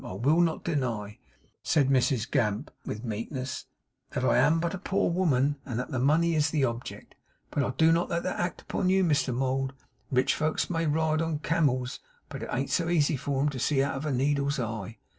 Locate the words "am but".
4.39-4.73